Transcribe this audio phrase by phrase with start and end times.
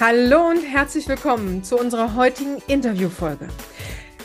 [0.00, 3.48] Hallo und herzlich willkommen zu unserer heutigen Interviewfolge.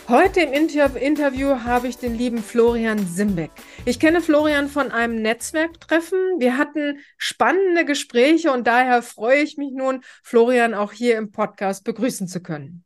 [0.07, 3.49] Heute im Inter Interview habe ich den lieben Florian Simbeck.
[3.83, 6.19] Ich kenne Florian von einem Netzwerktreffen.
[6.37, 11.83] Wir hatten spannende Gespräche und daher freue ich mich nun, Florian auch hier im Podcast
[11.85, 12.85] begrüßen zu können.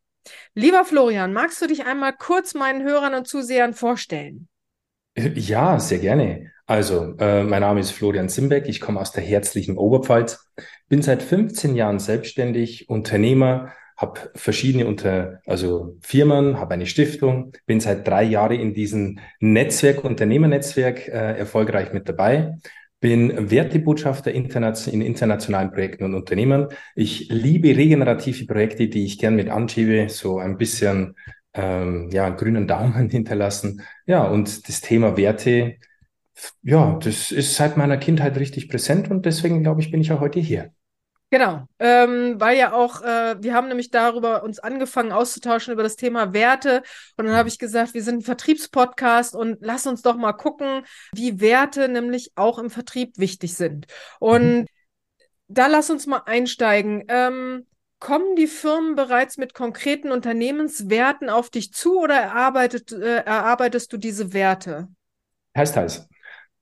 [0.54, 4.48] Lieber Florian, magst du dich einmal kurz meinen Hörern und Zusehern vorstellen?
[5.14, 6.52] Ja, sehr gerne.
[6.68, 10.50] Also, äh, mein Name ist Florian Simbeck, ich komme aus der herzlichen Oberpfalz,
[10.90, 17.80] bin seit 15 Jahren selbstständig, Unternehmer, habe verschiedene Unter, also Firmen, habe eine Stiftung, bin
[17.80, 22.58] seit drei Jahren in diesem Netzwerk, Unternehmernetzwerk äh, erfolgreich mit dabei,
[23.00, 26.66] bin Wertebotschafter internation in internationalen Projekten und Unternehmen.
[26.94, 31.16] Ich liebe regenerative Projekte, die ich gern mit anschiebe, so ein bisschen
[31.54, 33.80] ähm, ja, grünen Daumen hinterlassen.
[34.04, 35.76] Ja, und das Thema Werte
[36.62, 40.20] ja, das ist seit meiner Kindheit richtig präsent und deswegen glaube ich, bin ich auch
[40.20, 40.72] heute hier.
[41.30, 45.96] Genau, ähm, weil ja auch, äh, wir haben nämlich darüber uns angefangen auszutauschen über das
[45.96, 46.82] Thema Werte
[47.18, 50.86] und dann habe ich gesagt, wir sind ein Vertriebspodcast und lass uns doch mal gucken,
[51.12, 53.86] wie Werte nämlich auch im Vertrieb wichtig sind.
[54.20, 54.66] Und mhm.
[55.48, 57.04] da lass uns mal einsteigen.
[57.08, 57.66] Ähm,
[57.98, 63.98] kommen die Firmen bereits mit konkreten Unternehmenswerten auf dich zu oder erarbeitet, äh, erarbeitest du
[63.98, 64.88] diese Werte?
[65.54, 66.08] Heißt, heißt.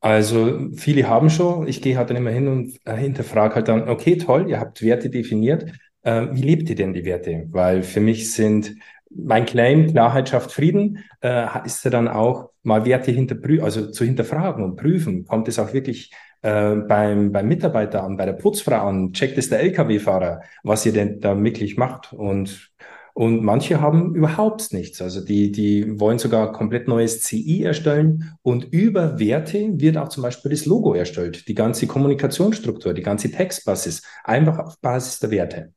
[0.01, 3.89] Also viele haben schon, ich gehe halt dann immer hin und äh, hinterfrage halt dann,
[3.89, 5.73] okay, toll, ihr habt Werte definiert.
[6.03, 7.47] Äh, wie lebt ihr denn die Werte?
[7.51, 8.77] Weil für mich sind
[9.11, 14.05] mein Claim, Klarheit schafft Frieden, äh, ist ja dann auch mal Werte hinterprüfen, also zu
[14.05, 15.25] hinterfragen und prüfen.
[15.25, 19.13] Kommt es auch wirklich äh, beim, beim Mitarbeiter an, bei der Putzfrau an?
[19.13, 22.13] Checkt es der Lkw-Fahrer, was ihr denn da wirklich macht?
[22.13, 22.71] Und
[23.17, 25.01] und manche haben überhaupt nichts.
[25.01, 28.37] Also die, die wollen sogar komplett neues CI erstellen.
[28.43, 31.49] Und über Werte wird auch zum Beispiel das Logo erstellt.
[31.49, 34.03] Die ganze Kommunikationsstruktur, die ganze Textbasis.
[34.23, 35.73] Einfach auf Basis der Werte.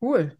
[0.00, 0.36] Cool.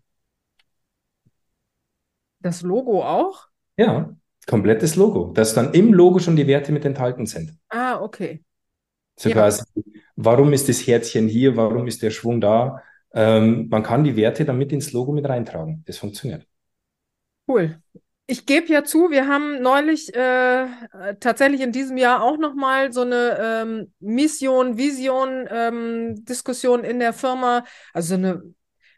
[2.39, 3.49] Das Logo auch?
[3.77, 4.15] Ja,
[4.47, 5.33] komplettes Logo.
[5.33, 7.59] Dass dann im Logo schon die Werte mit enthalten sind.
[7.71, 8.45] Ah, okay.
[9.17, 9.35] So ja.
[9.35, 9.65] quasi,
[10.15, 11.57] warum ist das Herzchen hier?
[11.57, 12.85] Warum ist der Schwung da?
[13.15, 15.85] Ähm, man kann die Werte dann mit ins Logo mit reintragen.
[15.87, 16.47] Das funktioniert.
[17.47, 17.79] Cool.
[18.27, 20.67] Ich gebe ja zu, wir haben neulich äh,
[21.21, 27.13] tatsächlich in diesem Jahr auch nochmal so eine ähm, Mission, Vision, ähm, Diskussion in der
[27.13, 28.55] Firma, also eine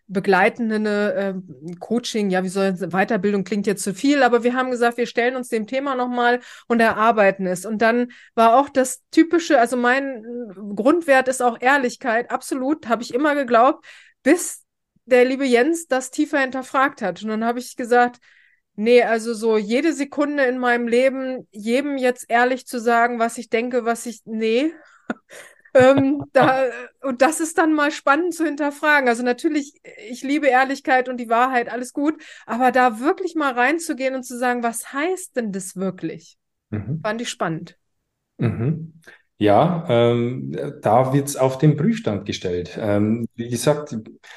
[0.08, 4.70] begleitende eine, äh, Coaching, ja, wie soll Weiterbildung klingt jetzt zu viel, aber wir haben
[4.70, 7.66] gesagt, wir stellen uns dem Thema nochmal und erarbeiten es.
[7.66, 10.24] Und dann war auch das typische, also mein
[10.76, 13.84] Grundwert ist auch Ehrlichkeit, absolut, habe ich immer geglaubt,
[14.26, 14.64] bis
[15.04, 17.22] der liebe Jens das tiefer hinterfragt hat.
[17.22, 18.18] Und dann habe ich gesagt,
[18.74, 23.50] nee, also so jede Sekunde in meinem Leben, jedem jetzt ehrlich zu sagen, was ich
[23.50, 24.72] denke, was ich, nee.
[25.74, 26.66] ähm, da,
[27.02, 29.08] und das ist dann mal spannend zu hinterfragen.
[29.08, 34.16] Also natürlich, ich liebe Ehrlichkeit und die Wahrheit, alles gut, aber da wirklich mal reinzugehen
[34.16, 36.36] und zu sagen, was heißt denn das wirklich?
[36.70, 36.98] Mhm.
[37.00, 37.78] Fand ich spannend.
[38.38, 39.00] Mhm.
[39.38, 42.78] Ja, ähm, da wird's auf den Prüfstand gestellt.
[42.80, 43.94] Ähm, wie gesagt,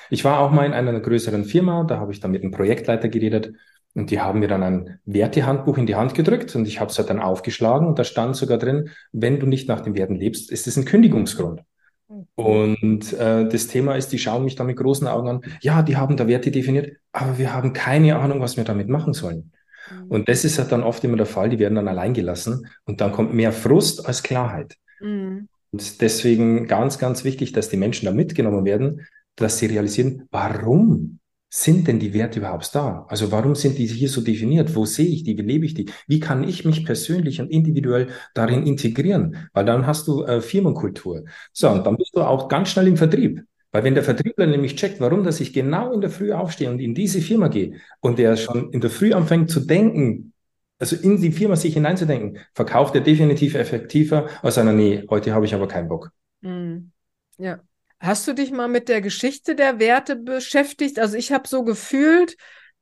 [0.09, 3.07] ich war auch mal in einer größeren Firma, da habe ich dann mit einem Projektleiter
[3.07, 3.53] geredet
[3.93, 6.97] und die haben mir dann ein Wertehandbuch in die Hand gedrückt und ich habe es
[6.97, 10.51] halt dann aufgeschlagen und da stand sogar drin, wenn du nicht nach den Werten lebst,
[10.51, 11.61] ist es ein Kündigungsgrund.
[12.09, 12.25] Mhm.
[12.35, 15.95] Und äh, das Thema ist, die schauen mich da mit großen Augen an, ja, die
[15.95, 19.53] haben da Werte definiert, aber wir haben keine Ahnung, was wir damit machen sollen.
[19.89, 20.11] Mhm.
[20.11, 22.99] Und das ist halt dann oft immer der Fall, die werden dann allein gelassen und
[22.99, 24.75] dann kommt mehr Frust als Klarheit.
[24.99, 25.47] Mhm.
[25.71, 29.05] Und deswegen ganz, ganz wichtig, dass die Menschen da mitgenommen werden,
[29.35, 31.19] dass sie realisieren, warum
[31.51, 33.05] sind denn die Werte überhaupt da?
[33.09, 34.75] Also warum sind die hier so definiert?
[34.75, 35.37] Wo sehe ich die?
[35.37, 35.89] Wie lebe ich die?
[36.07, 39.49] Wie kann ich mich persönlich und individuell darin integrieren?
[39.53, 41.25] Weil dann hast du äh, Firmenkultur.
[41.51, 43.43] So, und dann bist du auch ganz schnell im Vertrieb.
[43.71, 46.79] Weil wenn der Vertriebler nämlich checkt, warum dass ich genau in der Früh aufstehe und
[46.79, 50.33] in diese Firma gehe und der schon in der Früh anfängt zu denken,
[50.79, 55.45] also in die Firma sich hineinzudenken, verkauft er definitiv effektiver als einer, nee, heute habe
[55.45, 56.11] ich aber keinen Bock.
[56.41, 56.91] Mm,
[57.37, 57.59] ja.
[57.99, 60.99] Hast du dich mal mit der Geschichte der Werte beschäftigt?
[60.99, 62.37] Also ich habe so gefühlt,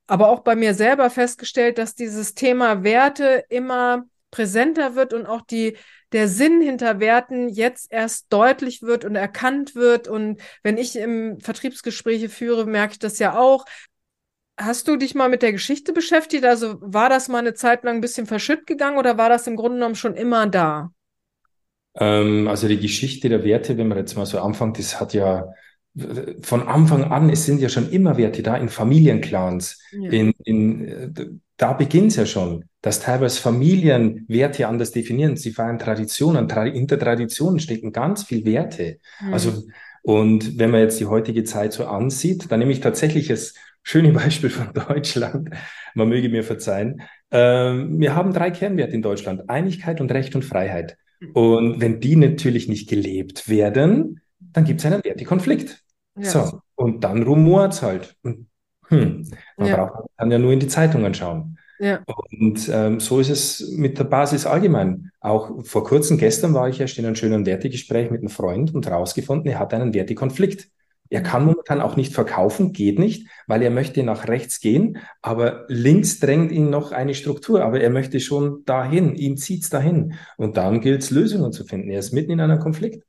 [0.05, 5.41] aber auch bei mir selber festgestellt, dass dieses Thema Werte immer präsenter wird und auch
[5.41, 5.75] die,
[6.11, 10.07] der Sinn hinter Werten jetzt erst deutlich wird und erkannt wird.
[10.07, 13.65] Und wenn ich im Vertriebsgespräche führe, merke ich das ja auch.
[14.59, 16.43] Hast du dich mal mit der Geschichte beschäftigt?
[16.45, 19.55] Also war das mal eine Zeit lang ein bisschen verschütt gegangen oder war das im
[19.55, 20.91] Grunde genommen schon immer da?
[21.95, 25.45] Ähm, also die Geschichte der Werte, wenn man jetzt mal so anfängt, das hat ja
[26.41, 29.81] von Anfang an, es sind ja schon immer Werte da in Familienclans.
[29.91, 30.11] Ja.
[30.11, 35.37] In, in, da beginnt es ja schon, dass teilweise Familien Werte anders definieren.
[35.37, 36.47] Sie feiern Traditionen.
[36.47, 38.99] Tra hinter Traditionen stecken ganz viel Werte.
[39.19, 39.33] Mhm.
[39.33, 39.63] Also
[40.03, 43.55] Und wenn man jetzt die heutige Zeit so ansieht, dann nehme ich tatsächlich das
[43.87, 45.49] schöne Beispiel von Deutschland.
[45.95, 47.01] Man möge mir verzeihen.
[47.31, 49.49] Ähm, wir haben drei Kernwerte in Deutschland.
[49.49, 50.97] Einigkeit und Recht und Freiheit.
[51.33, 55.81] Und wenn die natürlich nicht gelebt werden, dann gibt es einen Wertekonflikt.
[56.19, 56.29] Ja.
[56.29, 58.15] So, und dann rumort es halt.
[58.23, 59.75] hm, man ja.
[59.75, 61.57] braucht dann ja nur in die Zeitungen schauen.
[61.79, 62.03] Ja.
[62.05, 65.11] Und ähm, so ist es mit der Basis allgemein.
[65.21, 68.87] Auch vor kurzem, gestern war ich erst in einem schönen Wertegespräch mit einem Freund und
[68.87, 70.69] rausgefunden, er hat einen Wertekonflikt.
[71.09, 75.65] Er kann momentan auch nicht verkaufen, geht nicht, weil er möchte nach rechts gehen, aber
[75.67, 80.13] links drängt ihn noch eine Struktur, aber er möchte schon dahin, ihn zieht's dahin.
[80.37, 81.89] Und dann gilt es, Lösungen zu finden.
[81.89, 83.05] Er ist mitten in einem Konflikt.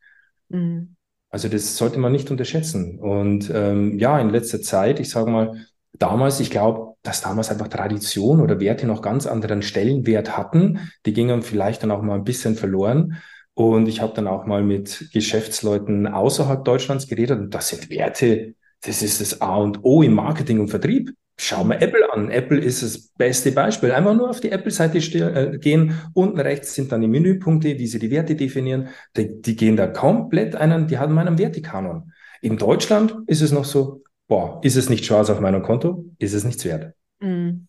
[0.49, 0.97] Mhm.
[1.31, 2.99] Also das sollte man nicht unterschätzen.
[2.99, 7.69] Und ähm, ja, in letzter Zeit, ich sage mal, damals, ich glaube, dass damals einfach
[7.69, 10.91] Tradition oder Werte noch ganz anderen Stellenwert hatten.
[11.06, 13.17] Die gingen vielleicht dann auch mal ein bisschen verloren.
[13.59, 18.55] Und ich habe dann auch mal mit Geschäftsleuten außerhalb Deutschlands geredet und das sind Werte,
[18.83, 21.11] das ist das A und O im Marketing und Vertrieb.
[21.37, 22.31] Schau mal Apple an.
[22.31, 23.91] Apple ist das beste Beispiel.
[23.91, 26.01] Einfach nur auf die Apple-Seite äh, gehen.
[26.15, 28.91] Unten rechts sind dann die Menüpunkte, wie sie die Werte definieren.
[29.17, 32.13] Die, die gehen da komplett einen, die haben einen Wertekanon.
[32.41, 36.05] In Deutschland ist es noch so, boah, ist es nicht schwarz auf meinem Konto?
[36.19, 36.95] Ist es nichts wert?
[37.19, 37.67] Mm.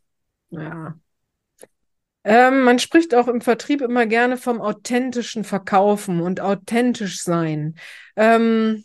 [0.52, 1.00] Ja.
[2.24, 7.75] Ähm, man spricht auch im Vertrieb immer gerne vom authentischen Verkaufen und authentisch sein.
[8.16, 8.83] Ähm,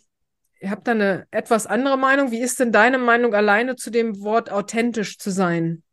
[0.65, 2.31] Ihr habt da eine etwas andere Meinung.
[2.31, 5.83] Wie ist denn deine Meinung alleine zu dem Wort authentisch zu sein?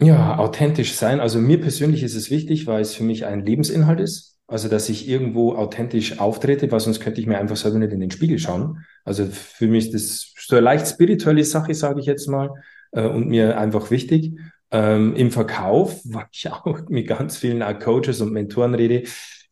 [0.00, 1.20] Ja, authentisch sein.
[1.20, 4.38] Also mir persönlich ist es wichtig, weil es für mich ein Lebensinhalt ist.
[4.48, 8.00] Also, dass ich irgendwo authentisch auftrete, weil sonst könnte ich mir einfach selber nicht in
[8.00, 8.84] den Spiegel schauen.
[9.04, 12.50] Also für mich ist das so eine leicht spirituelle Sache, sage ich jetzt mal,
[12.90, 14.36] äh, und mir einfach wichtig.
[14.70, 19.04] Ähm, Im Verkauf, weil ich auch mit ganz vielen Coaches und Mentoren rede,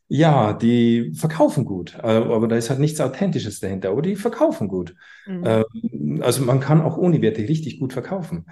[0.08, 4.68] ja, die verkaufen gut, äh, aber da ist halt nichts Authentisches dahinter, aber die verkaufen
[4.68, 4.94] gut.
[5.26, 5.42] Mhm.
[5.44, 8.46] Ähm, also man kann auch ohne Werte richtig gut verkaufen.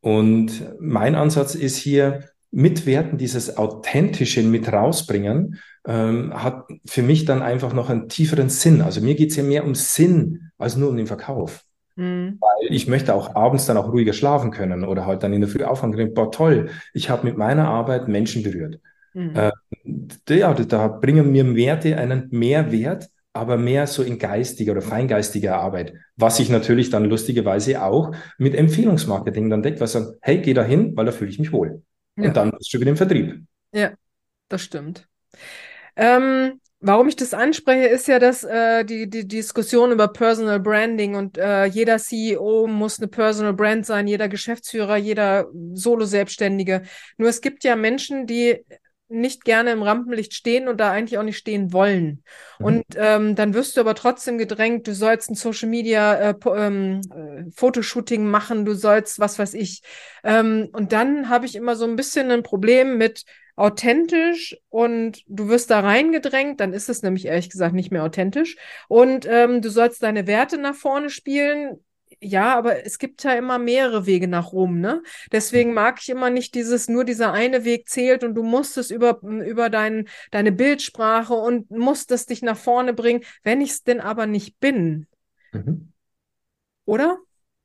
[0.00, 2.24] Und mein Ansatz ist hier,
[2.54, 8.48] mit Werten dieses Authentische mit rausbringen, ähm, hat für mich dann einfach noch einen tieferen
[8.48, 8.80] Sinn.
[8.80, 11.64] Also mir geht's ja mehr um Sinn als nur um den Verkauf.
[11.96, 12.38] Mhm.
[12.40, 15.50] Weil ich möchte auch abends dann auch ruhiger schlafen können oder halt dann in der
[15.50, 16.14] Früh aufhören können.
[16.14, 18.80] Boah, toll, ich habe mit meiner Arbeit Menschen berührt.
[19.12, 19.32] Mhm.
[19.34, 25.56] Äh, ja, da bringen mir Werte einen Mehrwert, aber mehr so in geistiger oder feingeistiger
[25.56, 30.54] Arbeit, was ich natürlich dann lustigerweise auch mit Empfehlungsmarketing dann deckt, was sagt, hey, geh
[30.54, 31.82] da hin, weil da fühle ich mich wohl.
[32.16, 32.28] Ja.
[32.28, 33.42] Und dann bist du wieder im Vertrieb.
[33.72, 33.92] Ja,
[34.48, 35.08] das stimmt.
[35.96, 41.14] Ähm, warum ich das anspreche, ist ja, dass äh, die, die Diskussion über Personal Branding
[41.14, 46.82] und äh, jeder CEO muss eine Personal Brand sein, jeder Geschäftsführer, jeder Solo-Selbstständige.
[47.16, 48.64] Nur es gibt ja Menschen, die
[49.08, 52.22] nicht gerne im Rampenlicht stehen und da eigentlich auch nicht stehen wollen.
[52.58, 52.64] Mhm.
[52.64, 57.00] Und ähm, dann wirst du aber trotzdem gedrängt, du sollst ein Social Media äh, ähm,
[57.14, 59.82] äh, Fotoshooting machen, du sollst was weiß ich.
[60.22, 63.24] Ähm, und dann habe ich immer so ein bisschen ein Problem mit
[63.56, 68.56] authentisch und du wirst da reingedrängt, dann ist es nämlich ehrlich gesagt nicht mehr authentisch.
[68.88, 71.78] Und ähm, du sollst deine Werte nach vorne spielen,
[72.24, 75.02] ja, aber es gibt ja immer mehrere Wege nach Rom, ne?
[75.32, 75.74] Deswegen hm.
[75.74, 79.20] mag ich immer nicht dieses, nur dieser eine Weg zählt und du musst es über,
[79.22, 84.00] über dein, deine Bildsprache und musst es dich nach vorne bringen, wenn ich es denn
[84.00, 85.06] aber nicht bin.
[85.52, 85.92] Mhm.
[86.84, 87.18] Oder?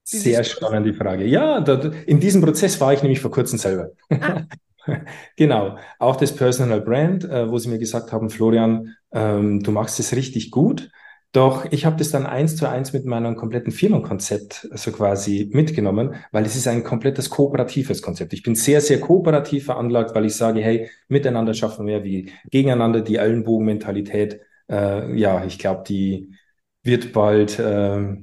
[0.09, 1.25] Wie Sehr spannend die Frage.
[1.25, 3.91] Ja, da, in diesem Prozess war ich nämlich vor kurzem selber.
[4.09, 4.43] Ah.
[5.35, 9.99] genau, auch das Personal Brand, äh, wo sie mir gesagt haben, Florian, ähm, du machst
[9.99, 10.89] es richtig gut.
[11.31, 16.15] Doch ich habe das dann eins zu eins mit meinem kompletten Firmenkonzept so quasi mitgenommen,
[16.31, 18.33] weil es ist ein komplettes kooperatives Konzept.
[18.33, 23.01] Ich bin sehr, sehr kooperativ veranlagt, weil ich sage, hey, miteinander schaffen wir wie gegeneinander
[23.01, 24.41] die Ellenbogenmentalität.
[24.71, 26.33] Äh, ja, ich glaube, die
[26.81, 28.15] wird bald, äh,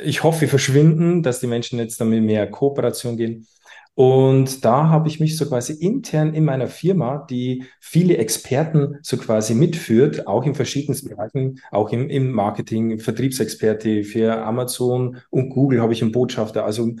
[0.00, 3.46] ich hoffe, verschwinden, dass die Menschen jetzt damit mehr Kooperation gehen.
[3.98, 9.16] Und da habe ich mich so quasi intern in meiner Firma, die viele Experten so
[9.16, 15.80] quasi mitführt, auch in verschiedensten Bereichen, auch im, im Marketing, Vertriebsexperte für Amazon und Google
[15.80, 16.92] habe ich einen Botschafter, also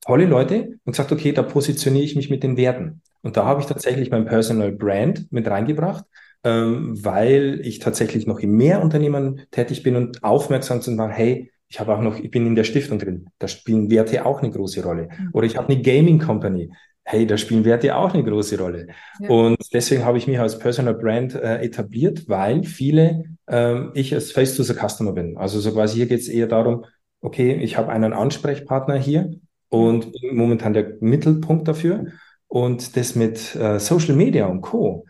[0.00, 3.02] tolle Leute und gesagt, okay, da positioniere ich mich mit den Werten.
[3.22, 6.04] Und da habe ich tatsächlich mein Personal Brand mit reingebracht,
[6.44, 11.50] ähm, weil ich tatsächlich noch in mehr Unternehmen tätig bin und aufmerksam zu machen, hey,
[11.76, 13.26] ich habe auch noch, ich bin in der Stiftung drin.
[13.38, 15.10] Da spielen Werte auch eine große Rolle.
[15.10, 15.28] Mhm.
[15.34, 16.70] Oder ich habe eine Gaming Company.
[17.04, 18.86] Hey, da spielen Werte auch eine große Rolle.
[19.20, 19.28] Ja.
[19.28, 24.32] Und deswegen habe ich mich als Personal Brand äh, etabliert, weil viele, ähm, ich als
[24.32, 25.36] Face-to-the-Customer bin.
[25.36, 26.86] Also so quasi hier geht es eher darum,
[27.20, 29.32] okay, ich habe einen Ansprechpartner hier
[29.68, 32.06] und bin momentan der Mittelpunkt dafür.
[32.48, 35.04] Und das mit äh, Social Media und Co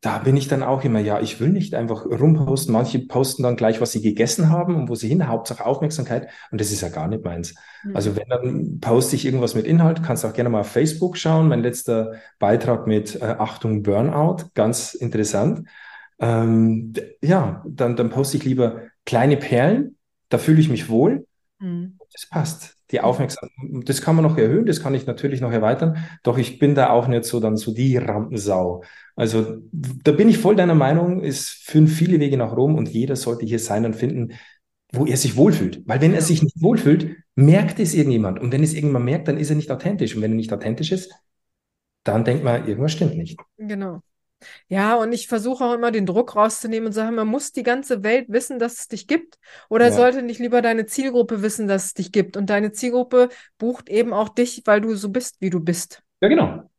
[0.00, 2.72] da bin ich dann auch immer, ja, ich will nicht einfach rumposten.
[2.72, 6.28] Manche posten dann gleich, was sie gegessen haben und wo sie hin, Hauptsache Aufmerksamkeit.
[6.50, 7.54] Und das ist ja gar nicht meins.
[7.84, 7.96] Mhm.
[7.96, 11.48] Also wenn, dann poste ich irgendwas mit Inhalt, kannst auch gerne mal auf Facebook schauen.
[11.48, 15.68] Mein letzter Beitrag mit äh, Achtung Burnout, ganz interessant.
[16.18, 19.96] Ähm, ja, dann, dann poste ich lieber kleine Perlen,
[20.30, 21.26] da fühle ich mich wohl.
[21.58, 21.98] Mhm.
[22.12, 22.79] Das passt.
[22.90, 23.04] Die hm.
[23.04, 26.74] Aufmerksamkeit, das kann man noch erhöhen, das kann ich natürlich noch erweitern, doch ich bin
[26.74, 28.82] da auch nicht so dann so die Rampensau.
[29.16, 33.16] Also da bin ich voll deiner Meinung, es führen viele Wege nach Rom und jeder
[33.16, 34.32] sollte hier sein und finden,
[34.92, 35.82] wo er sich wohlfühlt.
[35.86, 38.40] Weil wenn er sich nicht wohlfühlt, merkt es irgendjemand.
[38.40, 40.16] Und wenn es irgendjemand merkt, dann ist er nicht authentisch.
[40.16, 41.12] Und wenn er nicht authentisch ist,
[42.02, 43.38] dann denkt man, irgendwas stimmt nicht.
[43.58, 44.00] Genau.
[44.68, 48.02] Ja, und ich versuche auch immer den Druck rauszunehmen und sage, man muss die ganze
[48.02, 49.38] Welt wissen, dass es dich gibt.
[49.68, 49.92] Oder ja.
[49.92, 52.36] sollte nicht lieber deine Zielgruppe wissen, dass es dich gibt?
[52.36, 53.28] Und deine Zielgruppe
[53.58, 56.02] bucht eben auch dich, weil du so bist, wie du bist.
[56.20, 56.70] Ja, genau.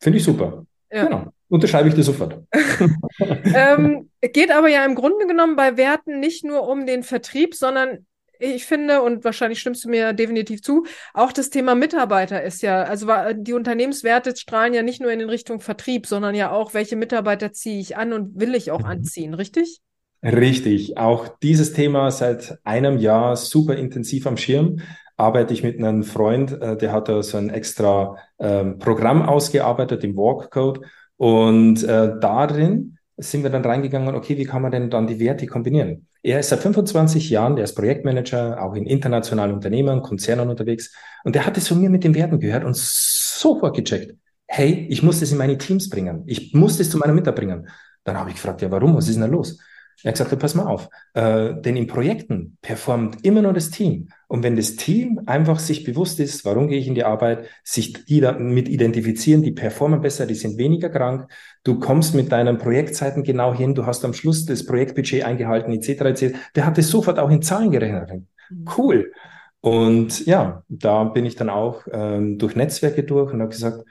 [0.00, 0.66] Finde ich super.
[0.90, 1.04] Ja.
[1.04, 1.32] Genau.
[1.48, 2.42] Unterschreibe ich dir sofort.
[3.54, 8.06] ähm, geht aber ja im Grunde genommen bei Werten nicht nur um den Vertrieb, sondern
[8.38, 12.82] ich finde, und wahrscheinlich stimmst du mir definitiv zu, auch das Thema Mitarbeiter ist ja,
[12.82, 17.52] also die Unternehmenswerte strahlen ja nicht nur in Richtung Vertrieb, sondern ja auch, welche Mitarbeiter
[17.52, 18.86] ziehe ich an und will ich auch mhm.
[18.86, 19.80] anziehen, richtig?
[20.22, 20.96] Richtig.
[20.98, 24.80] Auch dieses Thema seit einem Jahr super intensiv am Schirm
[25.16, 30.04] arbeite ich mit einem Freund, äh, der hat da so ein extra ähm, Programm ausgearbeitet,
[30.04, 30.82] im Walk Code.
[31.16, 35.46] Und äh, darin sind wir dann reingegangen, okay, wie kann man denn dann die Werte
[35.46, 36.06] kombinieren?
[36.22, 40.92] Er ist seit 25 Jahren, der ist Projektmanager, auch in internationalen Unternehmen, Konzernen unterwegs.
[41.24, 44.14] Und der hat es von mir mit den Werten gehört und sofort gecheckt.
[44.46, 46.24] Hey, ich muss das in meine Teams bringen.
[46.26, 47.68] Ich muss das zu meiner Mitarbeiter bringen.
[48.04, 48.94] Dann habe ich gefragt, ja, warum?
[48.96, 49.58] Was ist denn da los?
[50.02, 54.08] Er hat gesagt, pass mal auf, äh, denn in Projekten performt immer nur das Team.
[54.28, 58.04] Und wenn das Team einfach sich bewusst ist, warum gehe ich in die Arbeit, sich
[58.04, 61.30] die damit identifizieren, die performen besser, die sind weniger krank,
[61.64, 65.88] du kommst mit deinen Projektzeiten genau hin, du hast am Schluss das Projektbudget eingehalten, etc.,
[66.02, 68.12] etc., der hat das sofort auch in Zahlen gerechnet.
[68.50, 68.64] Mhm.
[68.76, 69.12] Cool.
[69.60, 73.82] Und ja, da bin ich dann auch ähm, durch Netzwerke durch und habe gesagt,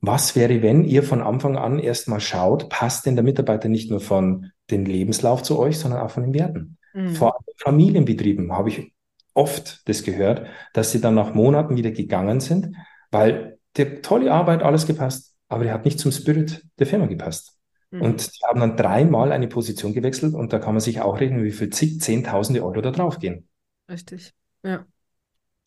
[0.00, 4.00] was wäre, wenn ihr von Anfang an erstmal schaut, passt denn der Mitarbeiter nicht nur
[4.00, 6.78] von den Lebenslauf zu euch, sondern auch von den Werten?
[6.92, 7.14] Mhm.
[7.14, 8.92] Vor allem Familienbetrieben habe ich
[9.34, 12.74] oft das gehört, dass sie dann nach Monaten wieder gegangen sind,
[13.10, 17.58] weil der tolle Arbeit alles gepasst, aber der hat nicht zum Spirit der Firma gepasst.
[17.90, 18.02] Mhm.
[18.02, 21.42] Und die haben dann dreimal eine Position gewechselt und da kann man sich auch rechnen,
[21.44, 23.48] wie viel zig, zehntausende Euro da drauf gehen.
[23.90, 24.86] Richtig, ja.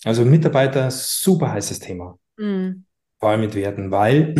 [0.04, 2.18] Also Mitarbeiter, super heißes Thema.
[2.38, 2.86] Mhm
[3.20, 4.36] vor allem mit Werten, weil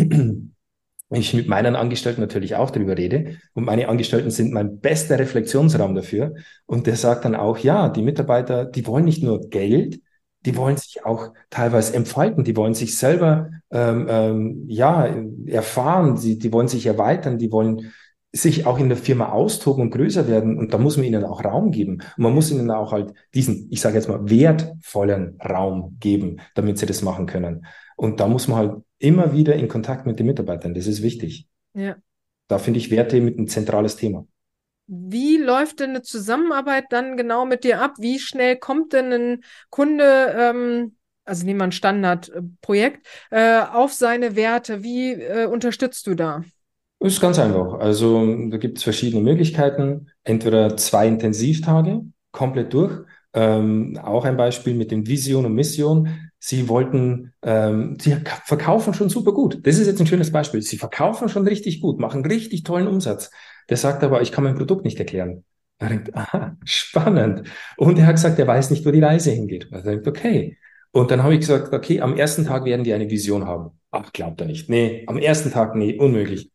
[1.10, 5.94] ich mit meinen Angestellten natürlich auch darüber rede und meine Angestellten sind mein bester Reflexionsraum
[5.94, 6.34] dafür.
[6.66, 10.00] Und der sagt dann auch, ja, die Mitarbeiter, die wollen nicht nur Geld,
[10.44, 15.08] die wollen sich auch teilweise entfalten, die wollen sich selber ähm, ähm, ja
[15.46, 17.92] erfahren, die, die wollen sich erweitern, die wollen
[18.30, 21.44] sich auch in der Firma austoben und größer werden und da muss man ihnen auch
[21.44, 22.02] Raum geben.
[22.16, 26.78] Und man muss ihnen auch halt diesen, ich sage jetzt mal, wertvollen Raum geben, damit
[26.78, 27.66] sie das machen können.
[27.98, 30.72] Und da muss man halt immer wieder in Kontakt mit den Mitarbeitern.
[30.72, 31.48] Das ist wichtig.
[31.74, 31.96] Ja.
[32.46, 34.24] Da finde ich Werte mit ein zentrales Thema.
[34.86, 37.94] Wie läuft denn eine Zusammenarbeit dann genau mit dir ab?
[37.98, 44.36] Wie schnell kommt denn ein Kunde, ähm, also nehmen wir ein Standardprojekt, äh, auf seine
[44.36, 44.84] Werte?
[44.84, 46.44] Wie äh, unterstützt du da?
[47.00, 47.80] Ist ganz einfach.
[47.80, 50.08] Also da gibt es verschiedene Möglichkeiten.
[50.22, 52.92] Entweder zwei Intensivtage komplett durch.
[53.34, 56.27] Ähm, auch ein Beispiel mit dem Vision und Mission.
[56.40, 59.66] Sie wollten, ähm, sie verkaufen schon super gut.
[59.66, 60.62] Das ist jetzt ein schönes Beispiel.
[60.62, 63.30] Sie verkaufen schon richtig gut, machen richtig tollen Umsatz.
[63.68, 65.44] Der sagt aber, ich kann mein Produkt nicht erklären.
[65.78, 67.48] Er denkt, aha, spannend.
[67.76, 69.68] Und er hat gesagt, er weiß nicht, wo die Reise hingeht.
[69.70, 70.58] Er denkt, okay.
[70.92, 73.70] Und dann habe ich gesagt, okay, am ersten Tag werden die eine Vision haben.
[73.90, 74.68] Ach, glaubt er nicht.
[74.68, 76.50] Nee, am ersten Tag, nee, unmöglich.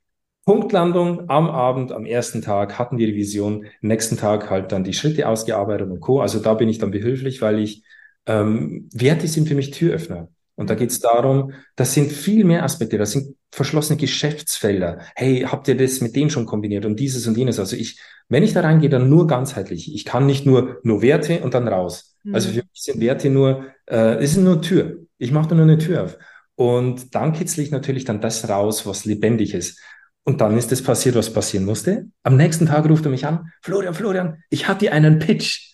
[0.46, 4.94] Punktlandung am Abend, am ersten Tag hatten wir die Vision, nächsten Tag halt dann die
[4.94, 6.20] Schritte ausgearbeitet und Co.
[6.20, 7.84] Also da bin ich dann behilflich, weil ich
[8.26, 10.30] ähm, Werte sind für mich Türöffner.
[10.56, 15.00] Und da geht es darum, das sind viel mehr Aspekte, das sind verschlossene Geschäftsfelder.
[15.16, 17.60] Hey, habt ihr das mit dem schon kombiniert und dieses und jenes?
[17.60, 18.00] Also ich,
[18.30, 19.94] wenn ich da reingehe, dann nur ganzheitlich.
[19.94, 22.16] Ich kann nicht nur, nur Werte und dann raus.
[22.24, 22.36] Mhm.
[22.36, 25.06] Also für mich sind Werte nur, äh, es ist nur Tür.
[25.18, 26.18] Ich mache nur eine Tür auf.
[26.56, 29.80] Und dann kitzle ich natürlich dann das raus, was lebendig ist.
[30.24, 32.08] Und dann ist das passiert, was passieren musste.
[32.22, 35.73] Am nächsten Tag ruft er mich an, Florian, Florian, ich hatte einen Pitch.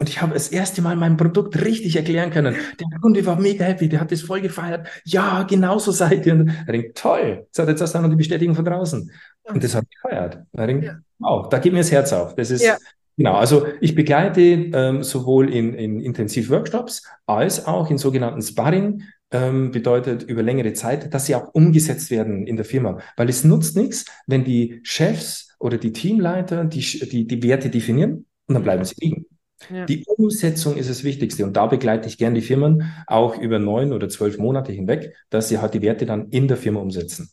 [0.00, 2.56] Und ich habe das erste Mal mein Produkt richtig erklären können.
[2.80, 4.88] Der Kunde war mega happy, der hat das voll gefeiert.
[5.04, 6.46] Ja, genauso seid ihr.
[6.66, 7.44] Er denkt, toll.
[7.44, 9.10] Jetzt hat jetzt erst noch die Bestätigung von draußen.
[9.44, 10.38] Und das hat gefeiert.
[10.52, 10.98] Er denkt, ja.
[11.18, 12.34] wow, da geht mir das Herz auf.
[12.34, 12.78] Das ist, ja.
[13.18, 13.34] genau.
[13.34, 20.22] Also ich begleite ähm, sowohl in, in Intensiv-Workshops als auch in sogenannten Sparring ähm, bedeutet
[20.22, 23.00] über längere Zeit, dass sie auch umgesetzt werden in der Firma.
[23.18, 28.24] Weil es nutzt nichts, wenn die Chefs oder die Teamleiter die, die, die Werte definieren
[28.46, 29.26] und dann bleiben sie liegen.
[29.68, 29.84] Ja.
[29.84, 33.92] Die Umsetzung ist das Wichtigste und da begleite ich gern die Firmen auch über neun
[33.92, 37.30] oder zwölf Monate hinweg, dass sie halt die Werte dann in der Firma umsetzen.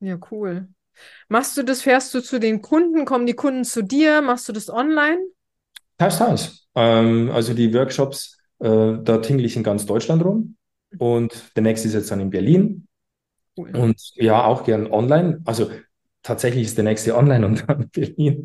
[0.00, 0.68] Ja, cool.
[1.28, 4.52] Machst du das, fährst du zu den Kunden, kommen die Kunden zu dir, machst du
[4.52, 5.18] das online?
[5.96, 6.66] Teils, teils.
[6.74, 10.56] Ähm, also die Workshops, äh, da tingle ich in ganz Deutschland rum
[10.98, 12.86] und der nächste ist jetzt dann in Berlin
[13.56, 13.74] cool.
[13.76, 15.40] und ja, auch gern online.
[15.44, 15.70] Also
[16.22, 18.44] tatsächlich ist der nächste online und dann in Berlin.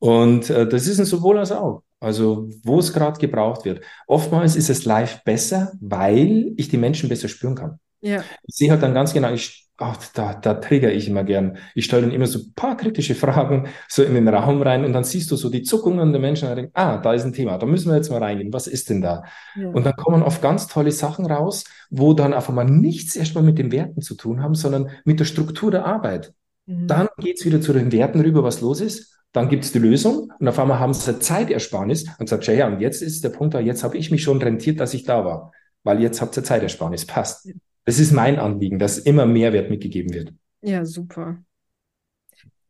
[0.00, 1.82] Und äh, das ist ein sowohl als auch.
[2.00, 3.84] Also wo es gerade gebraucht wird.
[4.06, 7.78] Oftmals ist es live besser, weil ich die Menschen besser spüren kann.
[8.00, 8.24] Ja.
[8.46, 11.58] Ich sehe halt dann ganz genau, ich, ach, da, da trigger ich immer gern.
[11.74, 14.94] Ich stelle dann immer so ein paar kritische Fragen so in den Raum rein und
[14.94, 17.58] dann siehst du so die Zuckungen der Menschen und denkst, ah, da ist ein Thema,
[17.58, 18.54] da müssen wir jetzt mal reingehen.
[18.54, 19.24] Was ist denn da?
[19.54, 19.68] Ja.
[19.68, 23.58] Und dann kommen oft ganz tolle Sachen raus, wo dann einfach mal nichts erstmal mit
[23.58, 26.32] den Werten zu tun haben, sondern mit der Struktur der Arbeit.
[26.64, 26.86] Mhm.
[26.86, 29.19] Dann geht's wieder zu den Werten rüber, was los ist.
[29.32, 33.00] Dann gibt's die Lösung und auf einmal haben sie Zeitersparnis und sagt, ja, und jetzt
[33.00, 35.52] ist der Punkt da, jetzt habe ich mich schon rentiert, dass ich da war,
[35.84, 37.48] weil jetzt habt ihr Zeitersparnis, passt.
[37.84, 40.32] Das ist mein Anliegen, dass immer Mehrwert mitgegeben wird.
[40.62, 41.38] Ja, super.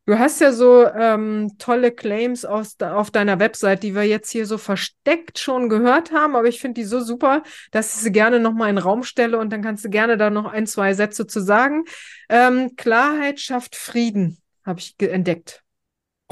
[0.06, 4.44] Du hast ja so ähm, tolle Claims aus, auf deiner Website, die wir jetzt hier
[4.44, 8.40] so versteckt schon gehört haben, aber ich finde die so super, dass ich sie gerne
[8.40, 11.26] nochmal in den Raum stelle und dann kannst du gerne da noch ein, zwei Sätze
[11.26, 11.84] zu sagen.
[12.28, 15.62] Ähm, Klarheit schafft Frieden, habe ich entdeckt.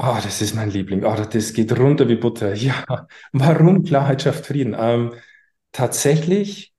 [0.01, 1.03] Oh, das ist mein Liebling.
[1.03, 2.53] Oh, das geht runter wie Butter.
[2.55, 4.75] Ja, warum Klarheit schafft Frieden?
[4.77, 5.13] Ähm,
[5.71, 6.73] tatsächlich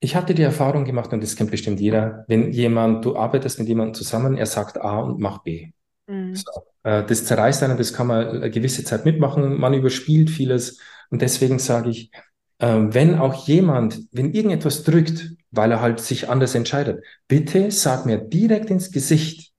[0.00, 3.68] ich hatte die Erfahrung gemacht, und das kennt bestimmt jeder, wenn jemand, du arbeitest mit
[3.68, 5.72] jemandem zusammen, er sagt A und macht B.
[6.06, 6.34] Mhm.
[6.34, 6.50] So,
[6.84, 10.80] äh, das zerreißt einen, das kann man eine gewisse Zeit mitmachen, man überspielt vieles.
[11.10, 12.10] Und deswegen sage ich,
[12.58, 18.06] äh, wenn auch jemand, wenn irgendetwas drückt, weil er halt sich anders entscheidet, bitte sag
[18.06, 19.49] mir direkt ins Gesicht,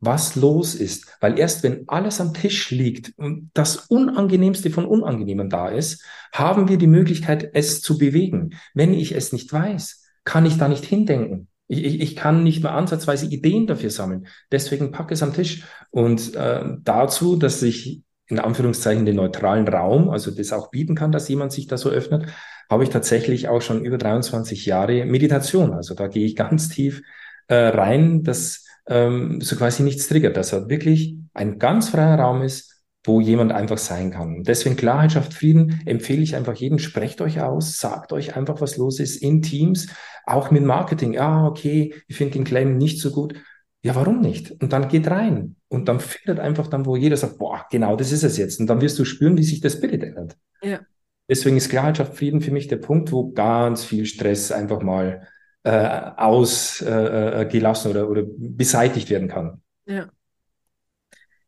[0.00, 1.16] was los ist.
[1.20, 6.68] Weil erst wenn alles am Tisch liegt und das Unangenehmste von Unangenehmen da ist, haben
[6.68, 8.54] wir die Möglichkeit, es zu bewegen.
[8.74, 11.48] Wenn ich es nicht weiß, kann ich da nicht hindenken.
[11.68, 14.26] Ich, ich, ich kann nicht mal ansatzweise Ideen dafür sammeln.
[14.50, 15.64] Deswegen packe es am Tisch.
[15.90, 21.12] Und äh, dazu, dass ich in Anführungszeichen den neutralen Raum, also das auch bieten kann,
[21.12, 22.26] dass jemand sich da so öffnet,
[22.70, 25.72] habe ich tatsächlich auch schon über 23 Jahre Meditation.
[25.72, 27.02] Also da gehe ich ganz tief
[27.48, 32.42] äh, rein, dass ähm, so quasi nichts triggert, dass er wirklich ein ganz freier Raum
[32.42, 34.42] ist, wo jemand einfach sein kann.
[34.42, 38.76] Deswegen Klarheit schafft Frieden, empfehle ich einfach jedem, sprecht euch aus, sagt euch einfach, was
[38.76, 39.88] los ist in Teams,
[40.26, 41.18] auch mit Marketing.
[41.18, 43.34] Ah, okay, ich finde den Claim nicht so gut.
[43.82, 44.50] Ja, warum nicht?
[44.60, 45.56] Und dann geht rein.
[45.68, 48.60] Und dann findet einfach dann, wo jeder sagt, boah, genau, das ist es jetzt.
[48.60, 50.36] Und dann wirst du spüren, wie sich das Bild ändert.
[50.62, 50.80] Ja.
[51.28, 55.26] Deswegen ist Klarheit schafft Frieden für mich der Punkt, wo ganz viel Stress einfach mal
[55.62, 59.60] äh, ausgelassen äh, oder, oder beseitigt werden kann.
[59.86, 60.08] Ja.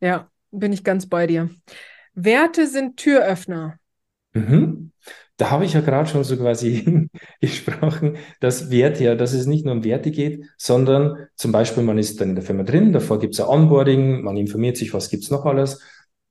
[0.00, 1.50] Ja, bin ich ganz bei dir.
[2.14, 3.78] Werte sind Türöffner.
[4.34, 4.90] Mhm.
[5.36, 7.08] Da habe ich ja gerade schon so quasi
[7.40, 11.98] gesprochen, dass Werte ja, dass es nicht nur um Werte geht, sondern zum Beispiel, man
[11.98, 15.08] ist dann in der Firma drin, davor gibt es ein Onboarding, man informiert sich, was
[15.08, 15.80] gibt es noch alles.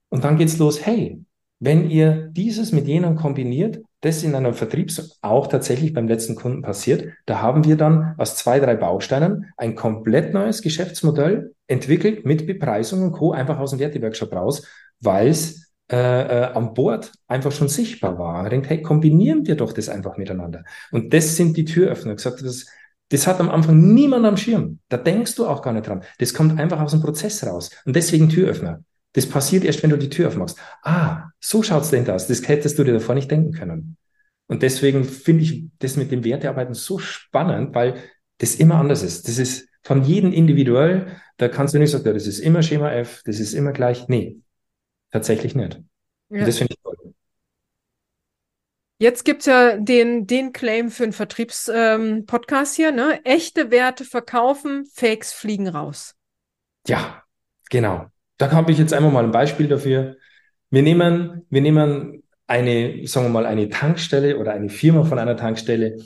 [0.09, 1.23] Und dann geht es los, hey,
[1.59, 6.61] wenn ihr dieses mit jenem kombiniert, das in einem Vertrieb auch tatsächlich beim letzten Kunden
[6.61, 7.13] passiert.
[7.25, 13.03] Da haben wir dann aus zwei, drei Bausteinen ein komplett neues Geschäftsmodell entwickelt mit Bepreisung
[13.03, 13.31] und Co.
[13.31, 14.67] einfach aus dem Werteworkshop raus,
[14.99, 18.49] weil es äh, äh, an Bord einfach schon sichtbar war.
[18.49, 20.63] Denkt, hey, kombinieren wir doch das einfach miteinander.
[20.91, 22.15] Und das sind die Türöffner.
[22.15, 22.65] Gesagt, das,
[23.09, 24.79] das hat am Anfang niemand am Schirm.
[24.87, 26.03] Da denkst du auch gar nicht dran.
[26.17, 27.69] Das kommt einfach aus dem Prozess raus.
[27.85, 28.83] Und deswegen Türöffner.
[29.13, 30.58] Das passiert erst, wenn du die Tür aufmachst.
[30.84, 32.28] Ah, so schaut's denn aus.
[32.28, 33.97] Das hättest du dir davor nicht denken können.
[34.47, 38.02] Und deswegen finde ich das mit dem Wertearbeiten so spannend, weil
[38.38, 39.28] das immer anders ist.
[39.28, 41.15] Das ist von jedem individuell.
[41.38, 44.08] Da kannst du nicht sagen, das ist immer Schema F, das ist immer gleich.
[44.08, 44.38] Nee,
[45.12, 45.82] tatsächlich nicht.
[46.30, 46.39] Ja.
[46.39, 47.13] Und das finde ich toll.
[49.00, 53.19] Jetzt gibt's ja den, den Claim für einen Vertriebspodcast ähm, hier, ne?
[53.26, 56.15] Echte Werte verkaufen, Fakes fliegen raus.
[56.88, 57.24] Ja,
[57.71, 58.12] genau.
[58.41, 60.17] Da habe ich jetzt einmal mal ein Beispiel dafür.
[60.71, 65.38] Wir nehmen, wir nehmen eine, sagen wir mal, eine Tankstelle oder eine Firma von einer
[65.38, 65.97] Tankstelle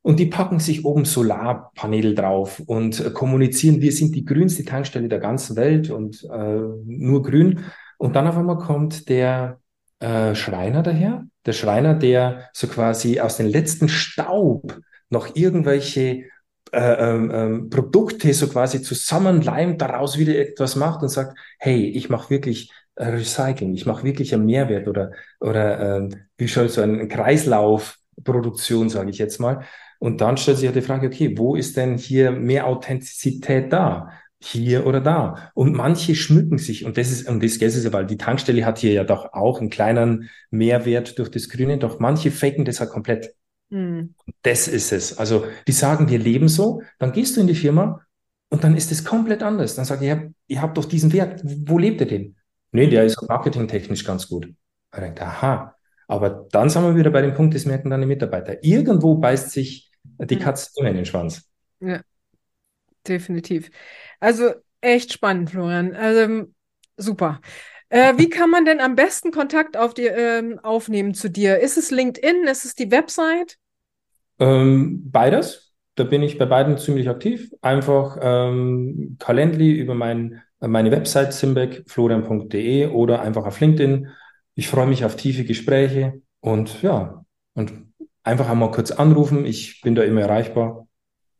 [0.00, 5.18] und die packen sich oben Solarpaneele drauf und kommunizieren, wir sind die grünste Tankstelle der
[5.18, 7.60] ganzen Welt und äh, nur grün.
[7.98, 9.60] Und dann auf einmal kommt der
[10.00, 16.24] äh, Schreiner daher, der Schreiner, der so quasi aus dem letzten Staub noch irgendwelche
[16.72, 22.08] äh, ähm, ähm, Produkte so quasi zusammenleimt, daraus wieder etwas macht und sagt, hey, ich
[22.08, 26.08] mache wirklich äh, Recycling, ich mache wirklich einen Mehrwert oder, oder äh,
[26.38, 29.64] wie schon so eine Kreislaufproduktion, sage ich jetzt mal.
[29.98, 34.10] Und dann stellt sich ja die Frage, okay, wo ist denn hier mehr Authentizität da?
[34.40, 35.52] Hier oder da?
[35.54, 38.78] Und manche schmücken sich, und das ist, und das ist es, weil die Tankstelle hat
[38.78, 42.90] hier ja doch auch einen kleinen Mehrwert durch das Grüne, doch manche faken das halt
[42.90, 43.34] komplett.
[43.72, 44.14] Mhm.
[44.42, 45.16] Das ist es.
[45.16, 48.04] Also, die sagen, wir leben so, dann gehst du in die Firma
[48.50, 49.74] und dann ist es komplett anders.
[49.74, 51.40] Dann sagt ihr, ihr habt doch diesen Wert.
[51.42, 52.36] Wo lebt ihr denn?
[52.70, 54.46] Nee, der ist marketingtechnisch ganz gut.
[54.46, 55.74] Ich denke, aha.
[56.06, 58.62] Aber dann sind wir wieder bei dem Punkt, das merken dann die Mitarbeiter.
[58.62, 61.48] Irgendwo beißt sich die Katze immer in den Schwanz.
[61.80, 62.02] Ja,
[63.08, 63.70] definitiv.
[64.20, 65.94] Also echt spannend, Florian.
[65.94, 66.44] Also
[66.98, 67.40] super.
[67.88, 71.60] Äh, wie kann man denn am besten Kontakt auf die, ähm, aufnehmen zu dir?
[71.60, 72.46] Ist es LinkedIn?
[72.46, 73.56] Ist es die Website?
[74.42, 75.72] Ähm, beides.
[75.94, 77.52] Da bin ich bei beiden ziemlich aktiv.
[77.60, 84.08] Einfach ähm, Calendly über mein, meine Website simbeckflorian.de oder einfach auf LinkedIn.
[84.54, 87.24] Ich freue mich auf tiefe Gespräche und ja,
[87.54, 87.72] und
[88.22, 89.44] einfach einmal kurz anrufen.
[89.46, 90.86] Ich bin da immer erreichbar.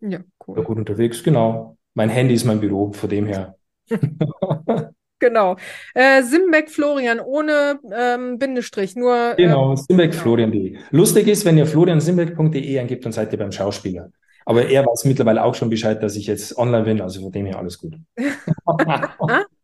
[0.00, 0.56] Ja, cool.
[0.56, 1.76] Da gut unterwegs, genau.
[1.94, 3.56] Mein Handy ist mein Büro, von dem her.
[5.22, 5.56] Genau.
[5.94, 9.34] Äh, Simbeck Florian ohne ähm, Bindestrich, nur.
[9.36, 10.70] Genau, ähm, simbeckflorian.de.
[10.70, 10.82] Genau.
[10.90, 14.10] Lustig ist, wenn ihr floriansimbeck.de eingibt, dann seid ihr beim Schauspieler.
[14.44, 17.46] Aber er weiß mittlerweile auch schon Bescheid, dass ich jetzt online bin, also von dem
[17.46, 17.94] her alles gut.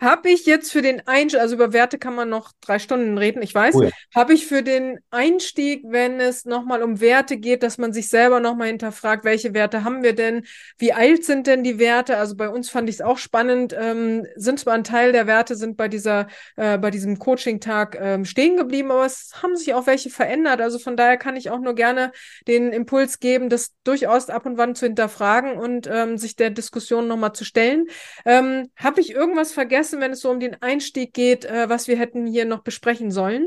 [0.00, 3.42] Habe ich jetzt für den Einstieg, also über Werte kann man noch drei Stunden reden,
[3.42, 3.90] ich weiß, oh ja.
[4.14, 8.40] habe ich für den Einstieg, wenn es nochmal um Werte geht, dass man sich selber
[8.40, 10.44] nochmal hinterfragt, welche Werte haben wir denn,
[10.78, 12.16] wie alt sind denn die Werte?
[12.16, 15.54] Also bei uns fand ich es auch spannend, ähm, sind zwar ein Teil der Werte,
[15.54, 19.86] sind bei dieser, äh, bei diesem Coaching-Tag ähm, stehen geblieben, aber es haben sich auch
[19.86, 20.60] welche verändert.
[20.60, 22.12] Also von daher kann ich auch nur gerne
[22.46, 27.08] den Impuls geben, das durchaus ab und wann zu hinterfragen und ähm, sich der Diskussion
[27.08, 27.86] nochmal zu stellen.
[28.24, 29.83] Ähm, habe ich irgendwas vergessen?
[29.84, 33.10] Vergessen, wenn es so um den Einstieg geht, äh, was wir hätten hier noch besprechen
[33.10, 33.46] sollen?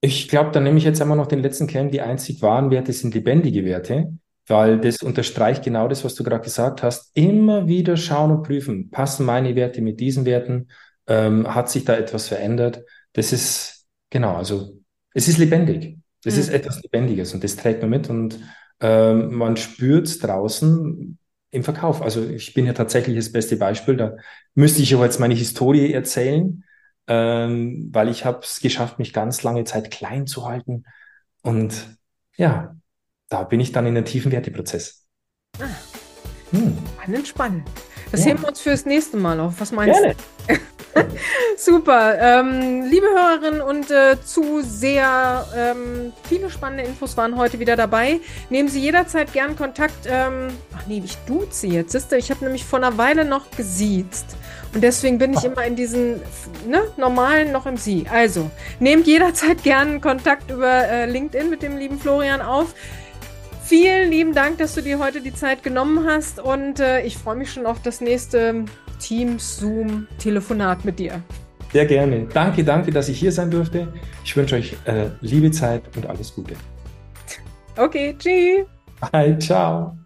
[0.00, 1.90] Ich glaube, dann nehme ich jetzt einmal noch den letzten Kern.
[1.90, 4.12] Die einzig wahren Werte sind lebendige Werte,
[4.46, 7.10] weil das unterstreicht genau das, was du gerade gesagt hast.
[7.14, 10.68] Immer wieder schauen und prüfen, passen meine Werte mit diesen Werten?
[11.06, 12.84] Ähm, hat sich da etwas verändert?
[13.12, 14.78] Das ist, genau, also
[15.14, 15.98] es ist lebendig.
[16.24, 16.40] Es mhm.
[16.40, 18.40] ist etwas Lebendiges und das trägt man mit und
[18.80, 21.18] ähm, man spürt es draußen,
[21.52, 22.02] im Verkauf.
[22.02, 23.96] Also ich bin ja tatsächlich das beste Beispiel.
[23.96, 24.16] Da
[24.54, 26.64] müsste ich aber jetzt meine Historie erzählen,
[27.06, 30.84] ähm, weil ich habe es geschafft, mich ganz lange Zeit klein zu halten.
[31.42, 31.98] Und
[32.36, 32.74] ja,
[33.28, 35.06] da bin ich dann in den tiefen Werteprozess.
[35.60, 35.66] Ah.
[36.52, 36.76] Hm.
[36.96, 37.68] Spannend, spannend.
[38.10, 38.30] Das ja.
[38.30, 39.60] heben wir uns fürs nächste Mal auf.
[39.60, 40.16] Was meinst Gerne.
[40.48, 40.71] du?
[41.56, 42.18] Super.
[42.18, 48.20] Ähm, liebe Hörerinnen und äh, Zuseher, ähm, viele spannende Infos waren heute wieder dabei.
[48.50, 50.06] Nehmen Sie jederzeit gern Kontakt.
[50.06, 51.92] Ähm, ach nee, ich duze jetzt.
[51.92, 54.36] Siehste, ich habe nämlich vor einer Weile noch gesiezt.
[54.74, 56.20] Und deswegen bin ich immer in diesen
[56.66, 58.06] ne, normalen noch im Sie.
[58.10, 58.50] Also,
[58.80, 62.74] nehmt jederzeit gern Kontakt über äh, LinkedIn mit dem lieben Florian auf.
[63.64, 67.36] Vielen lieben Dank, dass du dir heute die Zeit genommen hast und äh, ich freue
[67.36, 68.64] mich schon auf das nächste
[69.02, 71.22] Teams, Zoom, Telefonat mit dir.
[71.72, 72.26] Sehr gerne.
[72.32, 73.88] Danke, danke, dass ich hier sein durfte.
[74.24, 76.54] Ich wünsche euch äh, liebe Zeit und alles Gute.
[77.76, 78.66] Okay, tschüss.
[79.10, 80.01] Bye, ciao.